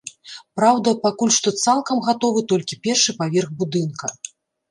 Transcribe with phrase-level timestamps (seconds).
[0.59, 4.13] Праўда, пакуль што цалкам гатовы толькі першы паверх будынка.